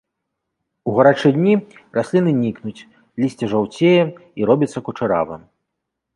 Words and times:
У 0.91 0.93
гарачыя 0.99 1.31
дні 1.35 1.53
расліны 1.97 2.33
нікнуць, 2.39 2.85
лісце 3.25 3.45
жаўцее 3.53 3.93
і 4.43 4.51
робіцца 4.53 4.79
кучаравым. 4.91 5.41